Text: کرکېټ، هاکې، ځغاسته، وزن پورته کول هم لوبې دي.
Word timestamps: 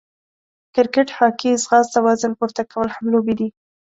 کرکېټ، 0.73 1.09
هاکې، 1.17 1.51
ځغاسته، 1.63 1.99
وزن 2.05 2.31
پورته 2.39 2.61
کول 2.71 2.87
هم 2.95 3.05
لوبې 3.13 3.33
دي. 3.39 3.49